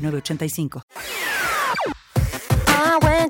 [0.00, 0.82] 985.
[2.66, 3.20] I went.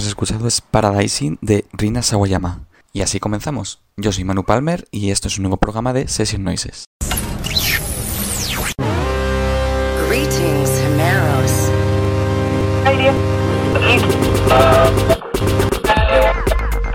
[0.00, 2.60] Has escuchado es Paradising de Rina Sawayama.
[2.92, 3.82] Y así comenzamos.
[3.98, 6.86] Yo soy Manu Palmer y esto es un nuevo programa de Session Noises.
[10.08, 11.52] Greetings, Himeros.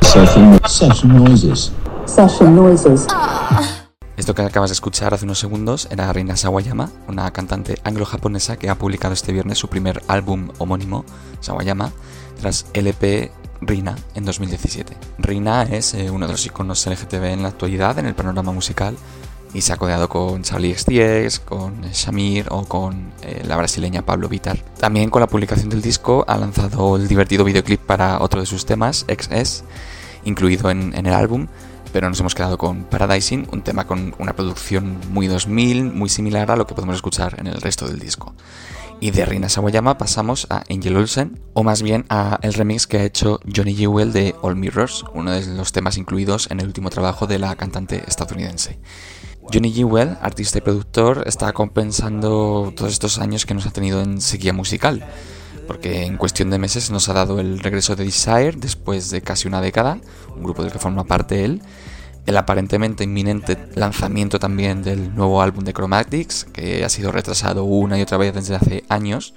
[0.01, 1.72] Session, session noises.
[2.05, 3.05] Session noises.
[4.17, 8.69] Esto que acabas de escuchar hace unos segundos era Rina Sawayama, una cantante anglo-japonesa que
[8.69, 11.05] ha publicado este viernes su primer álbum homónimo,
[11.41, 11.91] Sawayama,
[12.40, 13.31] tras LP
[13.62, 14.96] Rina en 2017.
[15.18, 18.96] Rina es eh, uno de los iconos LGTB en la actualidad en el panorama musical
[19.53, 24.28] y se ha codeado con Charlie XTX, con Shamir o con eh, la brasileña Pablo
[24.28, 24.57] Vitar.
[24.78, 28.66] También con la publicación del disco ha lanzado el divertido videoclip para otro de sus
[28.66, 29.63] temas, XS,
[30.25, 31.47] incluido en, en el álbum,
[31.94, 36.52] pero nos hemos quedado con Paradising, un tema con una producción muy 2000, muy similar
[36.52, 38.34] a lo que podemos escuchar en el resto del disco.
[39.01, 42.97] Y de Rina Sawayama pasamos a Angel Olsen, o más bien a el remix que
[42.97, 46.89] ha hecho Johnny Jewel de All Mirrors, uno de los temas incluidos en el último
[46.89, 48.79] trabajo de la cantante estadounidense.
[49.53, 54.22] Johnny Jewel, artista y productor, está compensando todos estos años que nos ha tenido en
[54.22, 55.05] sequía musical,
[55.67, 59.47] porque en cuestión de meses nos ha dado el regreso de Desire después de casi
[59.47, 59.99] una década,
[60.35, 61.61] un grupo del que forma parte él,
[62.25, 67.97] el aparentemente inminente lanzamiento también del nuevo álbum de Chromatics, que ha sido retrasado una
[67.97, 69.33] y otra vez desde hace años,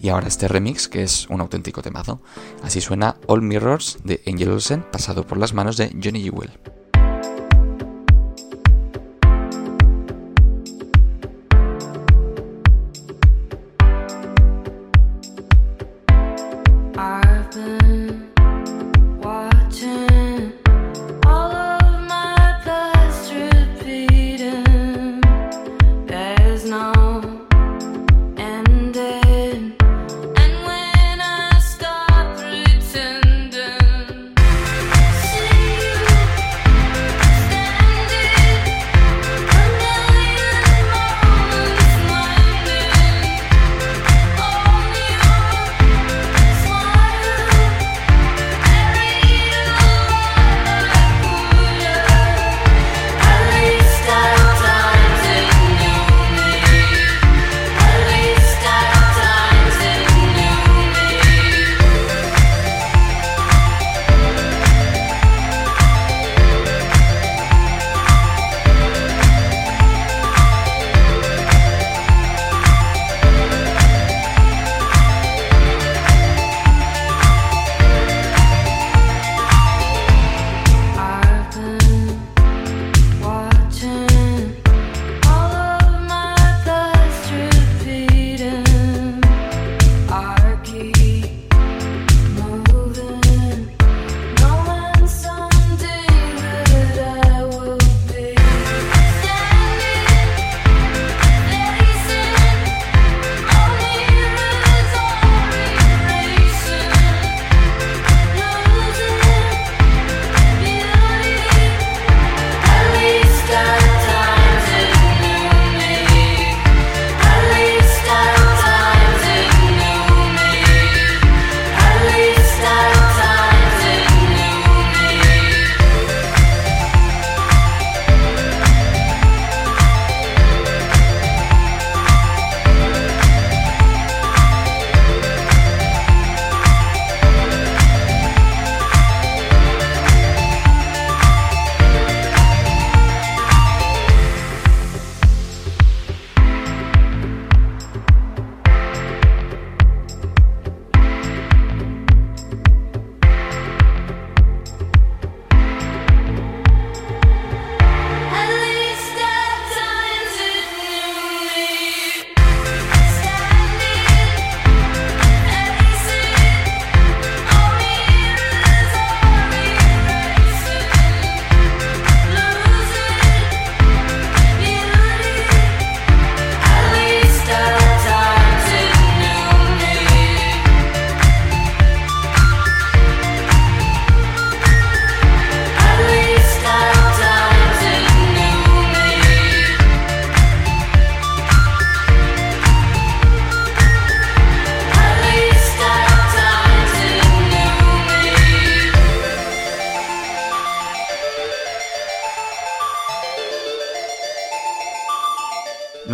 [0.00, 2.20] y ahora este remix, que es un auténtico temazo.
[2.62, 6.50] Así suena All Mirrors de Angel Olsen, pasado por las manos de Johnny Jewel.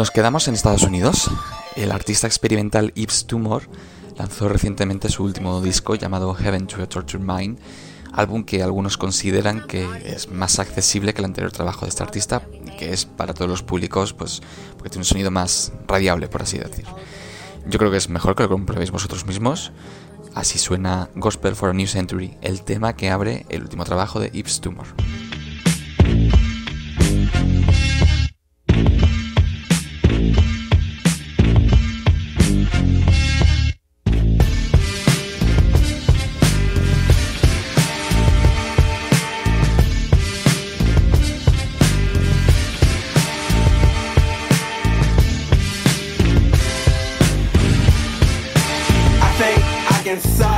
[0.00, 1.30] Nos quedamos en Estados Unidos.
[1.76, 3.64] El artista experimental Yves Tumor
[4.16, 7.58] lanzó recientemente su último disco llamado Heaven to a Tortured Mind,
[8.14, 12.40] álbum que algunos consideran que es más accesible que el anterior trabajo de este artista,
[12.78, 14.40] que es para todos los públicos, pues
[14.72, 16.86] porque tiene un sonido más radiable, por así decir.
[17.66, 19.70] Yo creo que es mejor que lo comprobéis vosotros mismos.
[20.34, 24.30] Así suena Gospel for a New Century, el tema que abre el último trabajo de
[24.30, 24.86] Yves Tumor.
[50.22, 50.49] I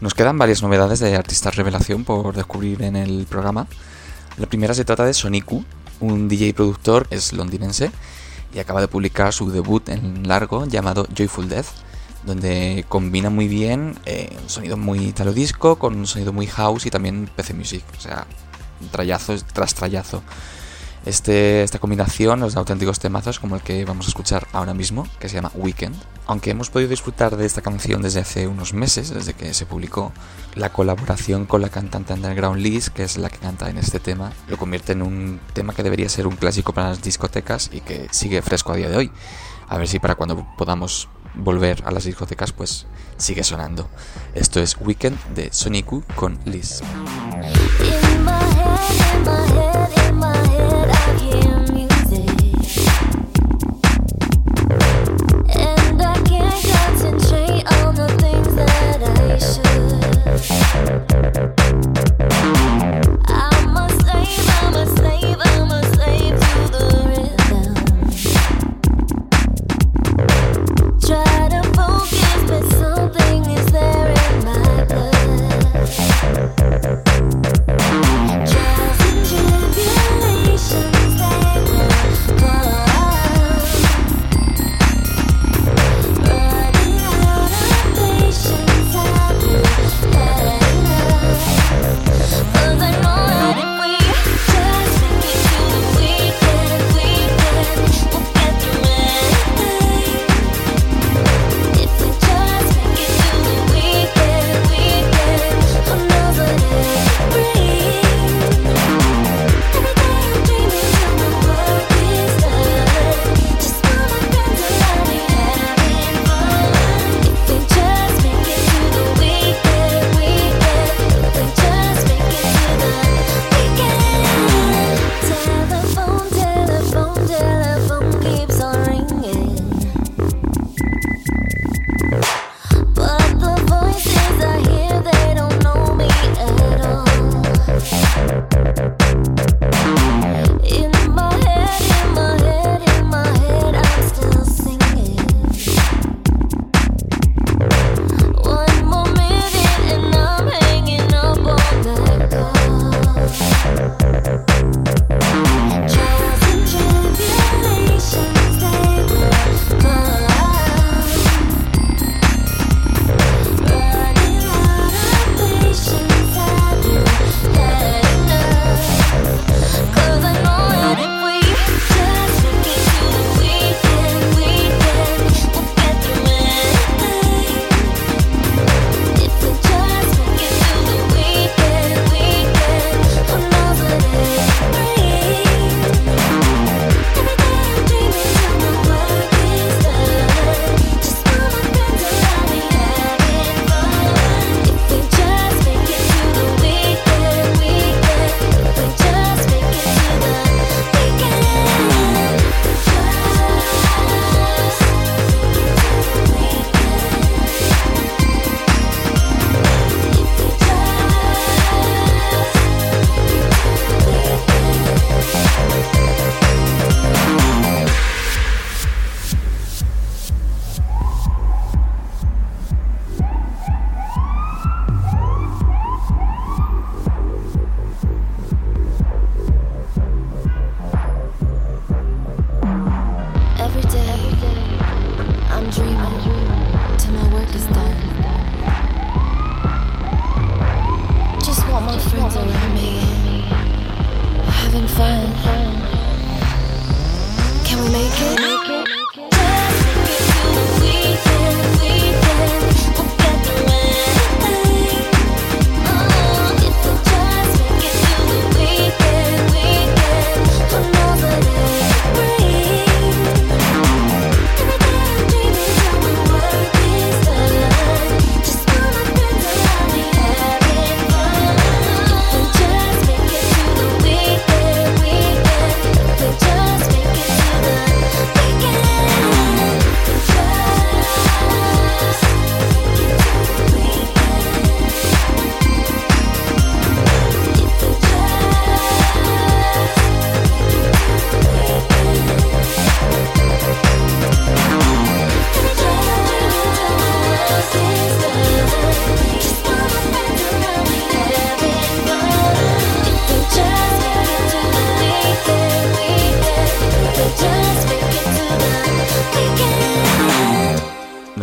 [0.00, 3.66] Nos quedan varias novedades de artistas revelación por descubrir en el programa.
[4.36, 5.64] La primera se trata de Soniku,
[6.00, 7.90] un DJ productor, es londinense
[8.52, 11.68] y acaba de publicar su debut en largo llamado Joyful Death,
[12.26, 16.84] donde combina muy bien eh, un sonido muy italo disco con un sonido muy house
[16.84, 18.26] y también PC music, o sea,
[18.90, 20.22] trayazo tras trayazo.
[21.06, 25.28] Este, esta combinación da auténticos temazos como el que vamos a escuchar ahora mismo, que
[25.28, 25.96] se llama Weekend.
[26.26, 30.12] Aunque hemos podido disfrutar de esta canción desde hace unos meses, desde que se publicó,
[30.54, 34.32] la colaboración con la cantante underground Liz, que es la que canta en este tema,
[34.48, 38.08] lo convierte en un tema que debería ser un clásico para las discotecas y que
[38.10, 39.10] sigue fresco a día de hoy.
[39.68, 43.88] A ver si para cuando podamos volver a las discotecas, pues sigue sonando.
[44.34, 46.82] Esto es Weekend de Soniku con Liz.
[60.42, 61.14] Thank
[62.74, 62.79] you.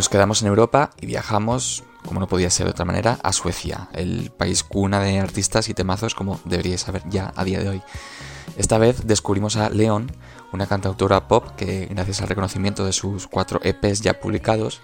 [0.08, 3.90] Nos quedamos en Europa y viajamos, como no podía ser de otra manera, a Suecia,
[3.92, 7.82] el país cuna de artistas y temazos como deberíais saber ya a día de hoy.
[8.56, 10.10] Esta vez descubrimos a Leon,
[10.54, 14.80] una cantautora pop que, gracias al reconocimiento de sus cuatro EPs ya publicados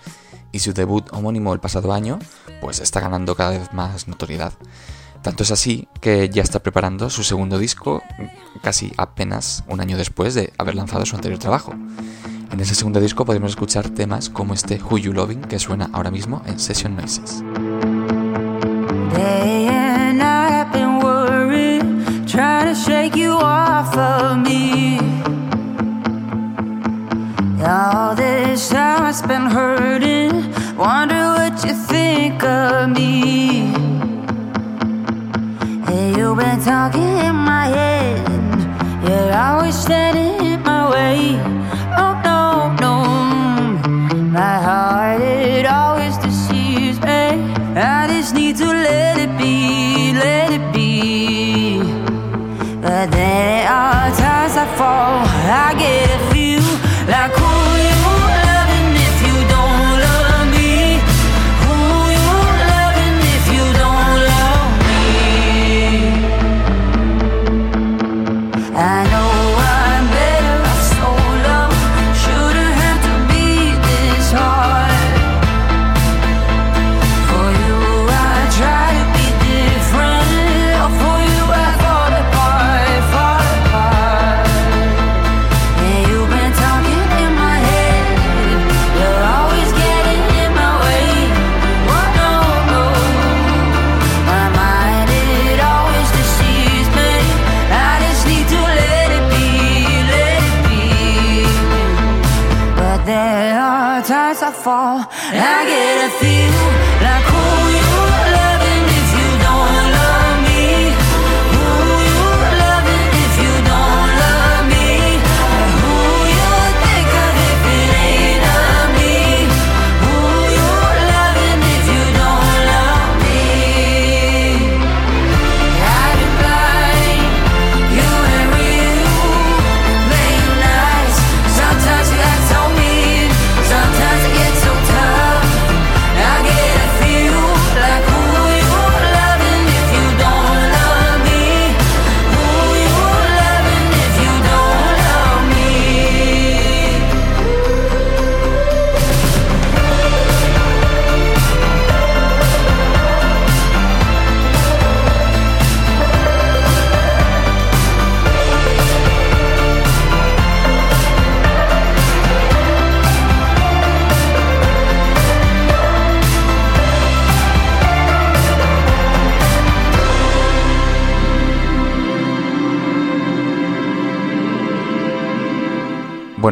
[0.52, 2.20] y su debut homónimo el pasado año,
[2.60, 4.52] pues está ganando cada vez más notoriedad.
[5.22, 8.04] Tanto es así que ya está preparando su segundo disco
[8.62, 11.74] casi apenas un año después de haber lanzado su anterior trabajo.
[12.54, 16.12] En ese segundo disco podemos escuchar temas como este Who You Loving que suena ahora
[16.12, 17.44] mismo en Session Noises.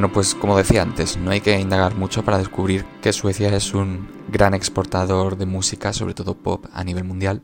[0.01, 3.75] Bueno, pues como decía antes, no hay que indagar mucho para descubrir que Suecia es
[3.75, 7.43] un gran exportador de música, sobre todo pop, a nivel mundial.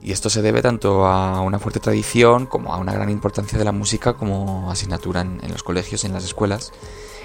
[0.00, 3.64] Y esto se debe tanto a una fuerte tradición como a una gran importancia de
[3.64, 6.70] la música como asignatura en, los colegios y en las escuelas.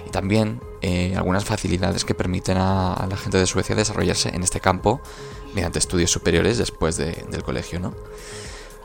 [0.08, 4.62] Y también eh, algunas facilidades que permiten a, la gente de Suecia desarrollarse en este
[4.62, 5.00] campo
[5.54, 7.94] mediante estudios superiores después de- del colegio, ¿no?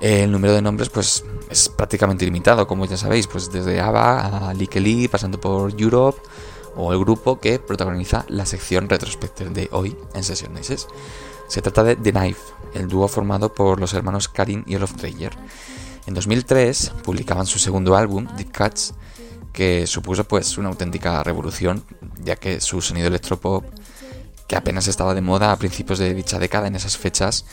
[0.00, 4.54] El número de nombres pues es prácticamente ilimitado, como ya sabéis, pues desde ABBA a
[4.54, 6.20] Likely, pasando por Europe
[6.74, 10.52] o el grupo que protagoniza la sección retrospective de hoy en Session.
[11.48, 12.40] Se trata de The Knife,
[12.72, 15.32] el dúo formado por los hermanos Karin y Olof Dreyer.
[16.06, 18.94] En 2003 publicaban su segundo álbum, Deep Cuts,
[19.52, 21.84] que supuso pues una auténtica revolución,
[22.22, 23.64] ya que su sonido electropop
[24.50, 27.44] que apenas estaba de moda a principios de dicha década en esas fechas,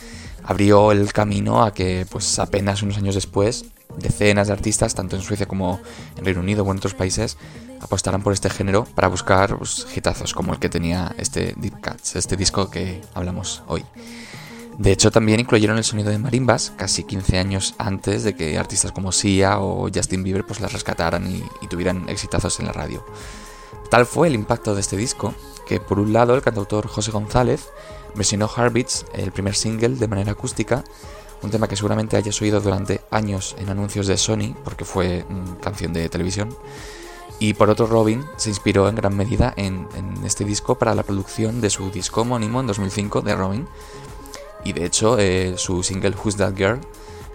[0.42, 3.66] abrió el camino a que, pues apenas unos años después,
[3.98, 5.78] decenas de artistas, tanto en Suecia como
[6.16, 7.36] en Reino Unido o en otros países,
[7.80, 12.16] apostaran por este género para buscar pues, hitazos como el que tenía este Deep Cuts,
[12.16, 13.84] este disco que hablamos hoy.
[14.76, 18.90] De hecho, también incluyeron el sonido de marimbas casi 15 años antes de que artistas
[18.90, 23.04] como Sia o Justin Bieber pues las rescataran y, y tuvieran exitazos en la radio.
[23.90, 25.34] Tal fue el impacto de este disco
[25.66, 27.68] que por un lado el cantautor José González
[28.14, 30.84] versionó Heartbeats, el primer single de manera acústica,
[31.42, 35.60] un tema que seguramente hayas oído durante años en anuncios de Sony porque fue mm,
[35.60, 36.54] canción de televisión.
[37.38, 39.86] Y por otro Robin se inspiró en gran medida en,
[40.24, 43.68] este disco para la producción de su disco homónimo en 2005 de Robin.
[44.64, 46.80] Y de hecho eh, su single Who's That Girl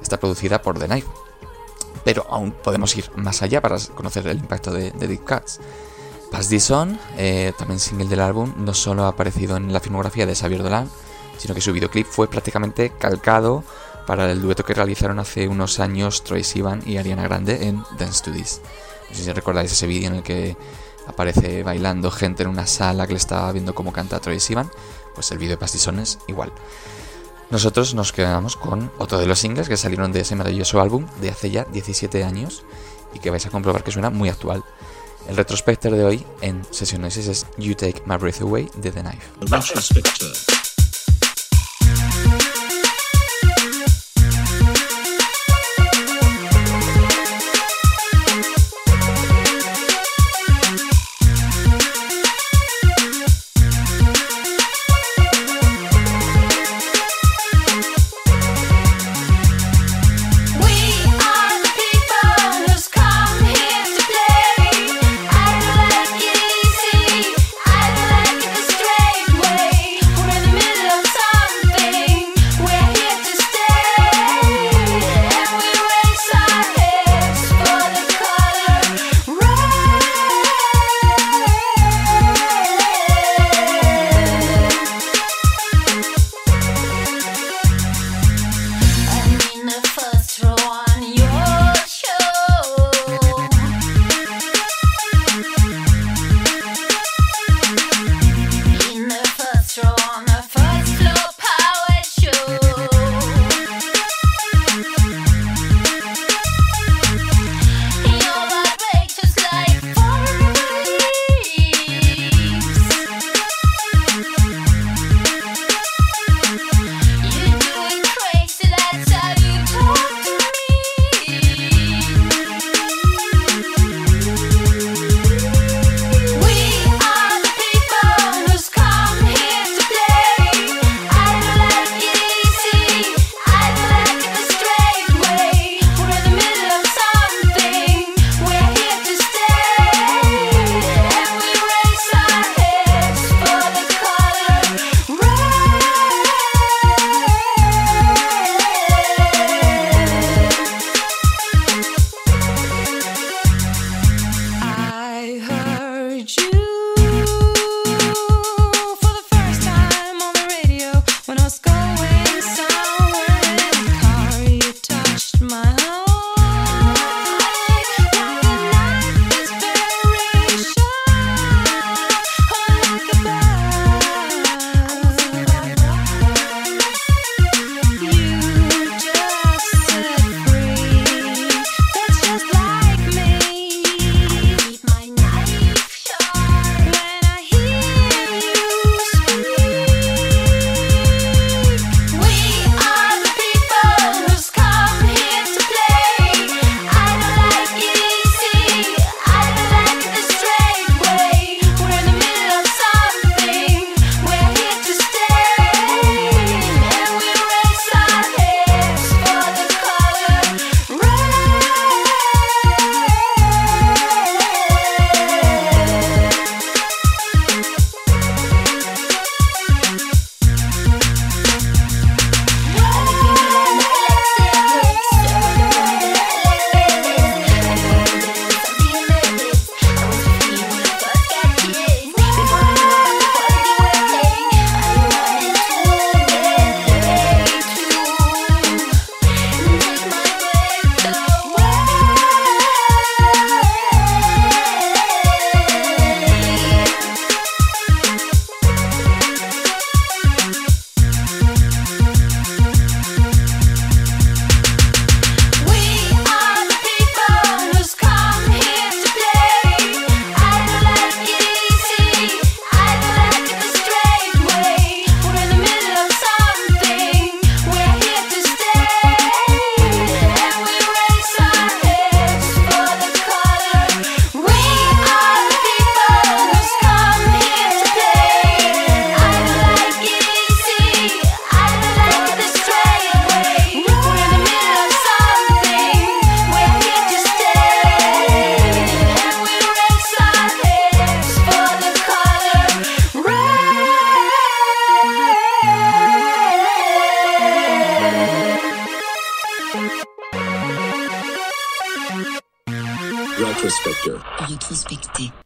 [0.01, 1.07] está producida por The Knife.
[2.03, 5.61] Pero aún podemos ir más allá para conocer el impacto de, de Deep Cuts.
[6.33, 6.71] Pass This
[7.15, 10.89] eh, también single del álbum, no solo ha aparecido en la filmografía de Xavier Dolan,
[11.37, 13.63] sino que su videoclip fue prácticamente calcado
[14.07, 18.23] para el dueto que realizaron hace unos años Troy Sivan y Ariana Grande en Dance
[18.23, 18.61] to This.
[19.11, 20.57] No sé si recordáis ese vídeo en el que
[21.05, 24.71] aparece bailando gente en una sala que le estaba viendo cómo canta Troy Sivan,
[25.13, 26.51] pues el vídeo de Pass es igual.
[27.51, 31.29] Nosotros nos quedamos con otro de los singles que salieron de ese maravilloso álbum de
[31.29, 32.63] hace ya 17 años
[33.13, 34.63] y que vais a comprobar que suena muy actual.
[35.27, 39.01] El retrospector de hoy en Session Noises es You Take My Breath Away de The
[39.01, 40.72] Knife.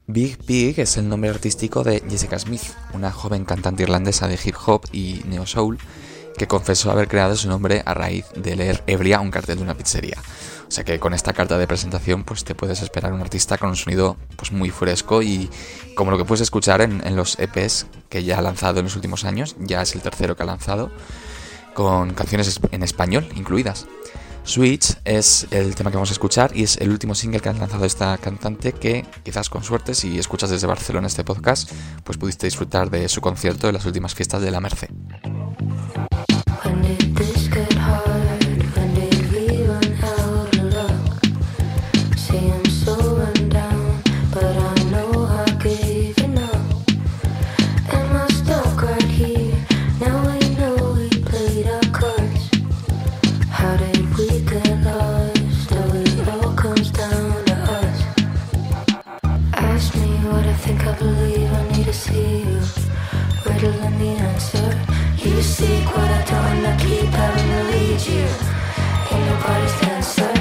[0.07, 2.61] Big Pig es el nombre artístico de Jessica Smith,
[2.93, 5.77] una joven cantante irlandesa de hip hop y neo soul
[6.37, 9.75] que confesó haber creado su nombre a raíz de leer ebria un cartel de una
[9.75, 10.17] pizzería.
[10.67, 13.69] O sea que con esta carta de presentación pues te puedes esperar un artista con
[13.69, 15.49] un sonido pues muy fresco y
[15.95, 19.25] como lo que puedes escuchar en, los EPs que ya ha lanzado en los últimos
[19.25, 20.91] años, ya es el tercero que ha lanzado,
[21.73, 23.87] con canciones es- en español incluidas.
[24.47, 27.53] Switch es el tema que vamos a escuchar y es el último single que ha
[27.53, 31.69] lanzado esta cantante que quizás con suerte si escuchas desde Barcelona este podcast
[32.05, 34.89] pues pudiste disfrutar de su concierto en las últimas fiestas de la Merced.
[63.67, 64.80] Riddling the answer.
[65.17, 68.27] You seek what I don't, I keep having to lead you.
[69.12, 70.37] Ain't nobody's answer.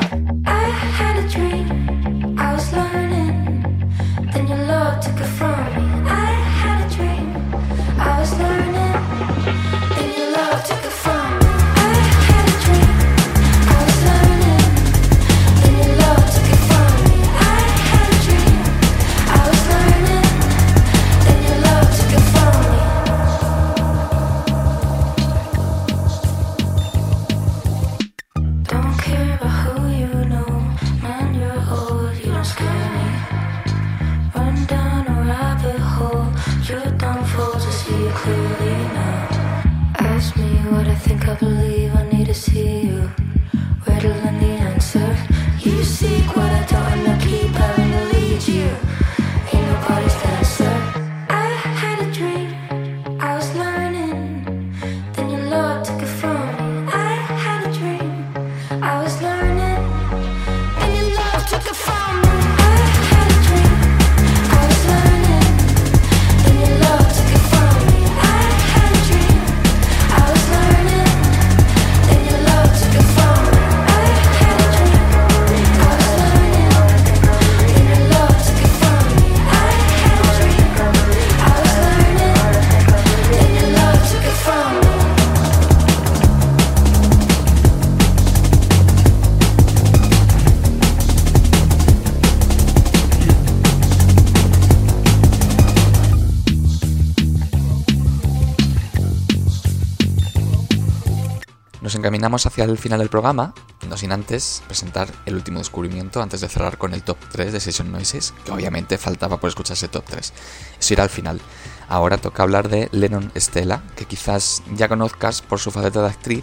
[102.26, 103.54] Hacia el final del programa,
[103.88, 107.60] no sin antes presentar el último descubrimiento antes de cerrar con el top 3 de
[107.60, 110.32] Session Noises, que obviamente faltaba por escuchar ese top 3.
[110.80, 111.40] Eso irá al final.
[111.88, 116.42] Ahora toca hablar de Lennon Stella, que quizás ya conozcas por su faceta de actriz,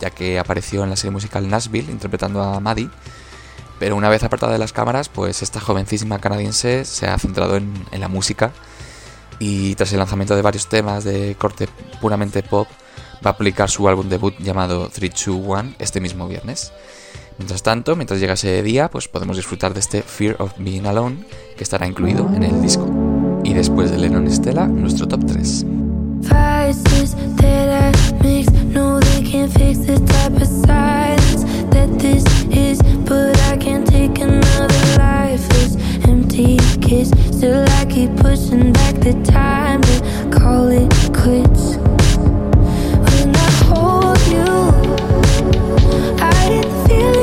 [0.00, 2.90] ya que apareció en la serie musical Nashville interpretando a Maddie.
[3.78, 7.72] Pero una vez apartada de las cámaras, pues esta jovencísima canadiense se ha centrado en,
[7.90, 8.52] en la música
[9.38, 11.68] y tras el lanzamiento de varios temas de corte
[12.02, 12.68] puramente pop,
[13.24, 16.72] va a publicar su álbum debut llamado 321 este mismo viernes.
[17.38, 21.24] Mientras tanto, mientras llega ese día, pues podemos disfrutar de este Fear of Being Alone
[21.56, 22.88] que estará incluido en el disco.
[23.44, 25.64] Y después de Lennon Stella, nuestro top 3.
[26.20, 32.80] Vices that I mix, no, they can't fix the type of silence that this is.
[33.04, 37.10] But I can't take another lifeless, empty kiss.
[37.32, 42.01] Still, I keep pushing back the time to call it quits.
[46.42, 47.21] I get the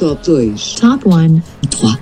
[0.00, 0.76] Top 2.
[0.80, 1.42] Top 1.
[1.68, 1.98] 3.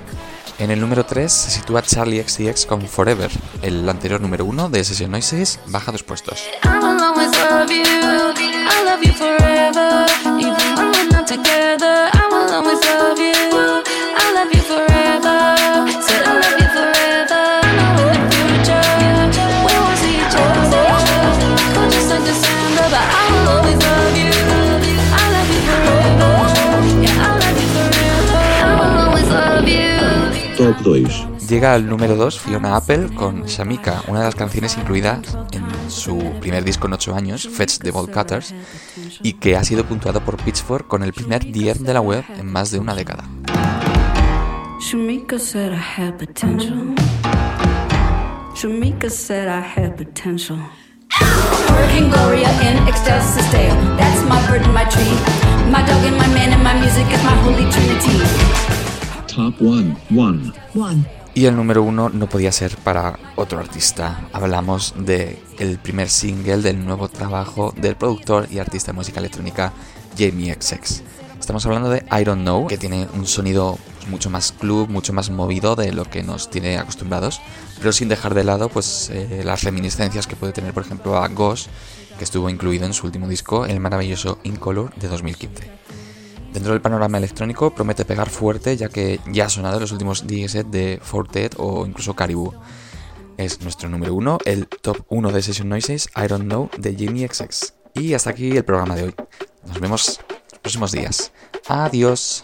[0.61, 3.29] En el número 3 se sitúa Charlie XCX con Forever.
[3.61, 6.45] El anterior número 1 de Session Noises baja dos puestos.
[12.61, 13.38] I will
[30.69, 31.49] Top 2.
[31.49, 36.19] Llega al número 2 Fiona Apple con Shamika, una de las canciones incluidas en su
[36.43, 38.55] primer disco en 8 años, Fetch the Ball Cutters,
[39.23, 42.53] y que ha sido puntuado por Pitchfork con el primer 10 de la web en
[42.53, 43.25] más de una década.
[44.79, 46.95] Shamika said I had potential.
[48.55, 50.59] Shamika said I had potential.
[51.13, 53.75] Hurricane Gloria in ecstasy stale.
[53.97, 55.17] That's my bird and my tree.
[55.73, 58.98] My dog and my man and my music is my holy trinity.
[59.35, 59.97] Top 1.
[60.11, 60.53] 1.
[60.75, 61.05] 1.
[61.35, 64.29] Y el número 1 no podía ser para otro artista.
[64.33, 69.73] Hablamos de el primer single del nuevo trabajo del productor y artista de música electrónica
[70.19, 71.03] Jamie XX.
[71.39, 75.31] Estamos hablando de I Don't Know, que tiene un sonido mucho más club, mucho más
[75.31, 77.41] movido de lo que nos tiene acostumbrados,
[77.79, 81.29] pero sin dejar de lado pues eh, las reminiscencias que puede tener, por ejemplo, a
[81.29, 81.69] Ghost,
[82.17, 85.78] que estuvo incluido en su último disco, el maravilloso In Color de 2015.
[86.53, 90.27] Dentro del panorama electrónico promete pegar fuerte ya que ya ha sonado en los últimos
[90.27, 92.55] DJs de Fortet o incluso Caribou.
[93.37, 97.27] Es nuestro número uno, el top 1 de Session Noises, I Don't Know de Jimmy
[97.29, 97.75] XX.
[97.95, 99.15] Y hasta aquí el programa de hoy.
[99.67, 100.21] Nos vemos
[100.51, 101.33] los próximos días.
[101.69, 102.43] Adiós.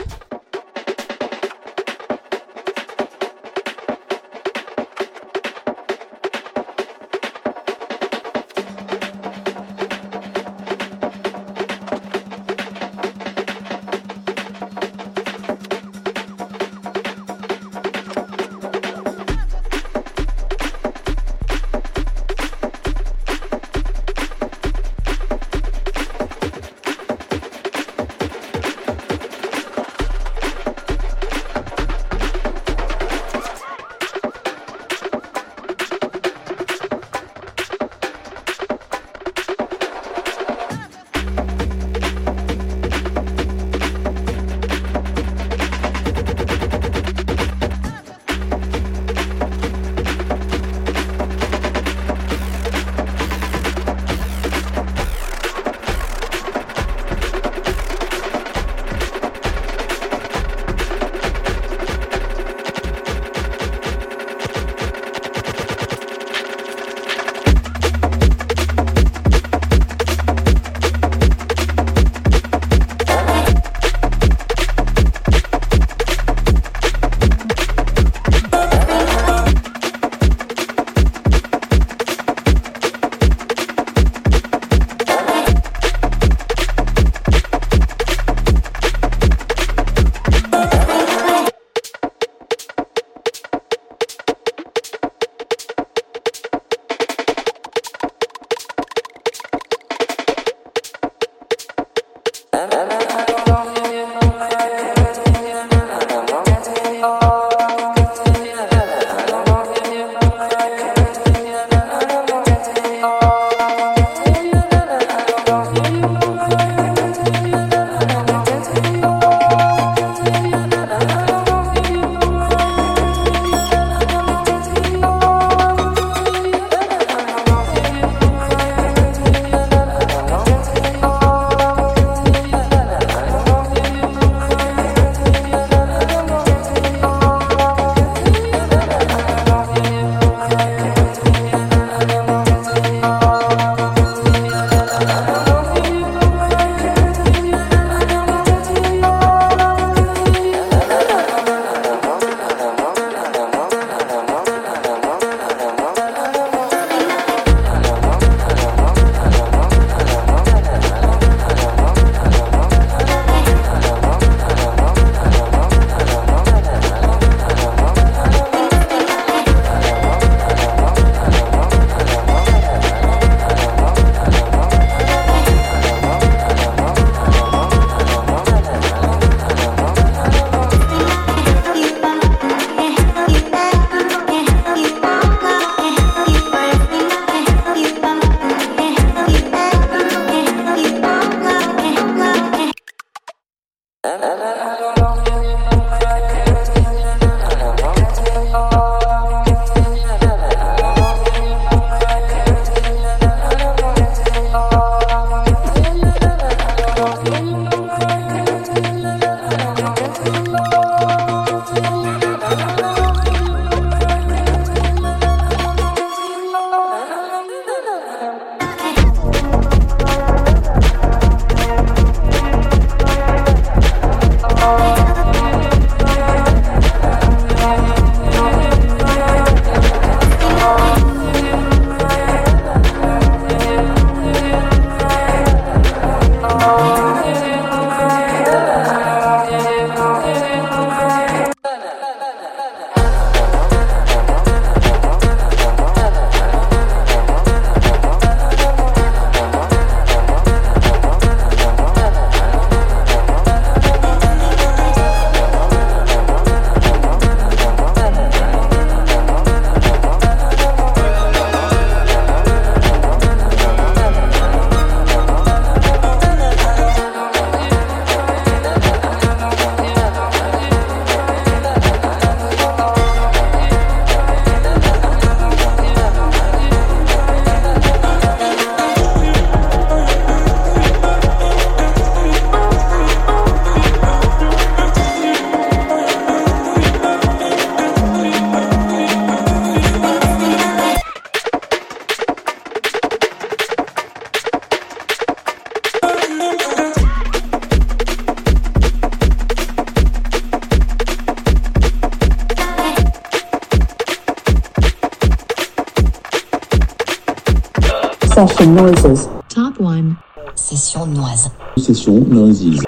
[308.74, 309.28] Noises.
[309.48, 310.16] Top 1.
[310.56, 311.48] Session noise.
[311.78, 312.84] Session noises.